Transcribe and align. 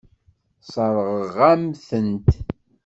Sseṛɣeɣ-am-tent. 0.65 2.29